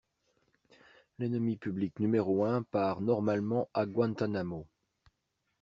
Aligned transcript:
L'ennemi 1.19 1.57
public 1.59 1.99
numéro 1.99 2.43
un 2.43 2.63
part 2.63 3.01
normalement 3.01 3.69
à 3.75 3.85
Guantanamo. 3.85 4.65